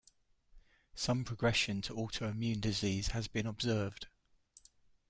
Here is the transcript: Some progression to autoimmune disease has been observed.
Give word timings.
Some 0.95 1.23
progression 1.23 1.83
to 1.83 1.93
autoimmune 1.93 2.59
disease 2.59 3.09
has 3.09 3.27
been 3.27 3.45
observed. 3.45 4.07